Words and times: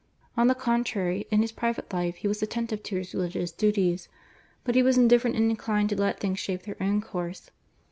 On 0.35 0.47
the 0.47 0.55
contrary 0.55 1.27
in 1.29 1.43
his 1.43 1.51
private 1.51 1.93
life 1.93 2.15
he 2.15 2.27
was 2.27 2.41
attentive 2.41 2.81
to 2.81 2.95
his 2.95 3.13
religious 3.13 3.51
duties, 3.51 4.09
but 4.63 4.73
he 4.73 4.81
was 4.81 4.97
indifferent 4.97 5.35
and 5.37 5.51
inclined 5.51 5.89
to 5.89 5.95
let 6.01 6.19
things 6.19 6.39
shape 6.39 6.63
their 6.63 6.81
own 6.81 7.01
course. 7.01 7.51